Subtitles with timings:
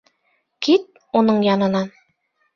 [0.67, 0.89] Кит
[1.21, 1.95] уның янынан!